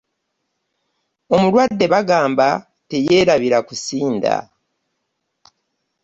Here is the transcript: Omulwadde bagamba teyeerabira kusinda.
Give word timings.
Omulwadde 1.35 1.85
bagamba 1.93 2.47
teyeerabira 2.89 3.59
kusinda. 3.67 4.35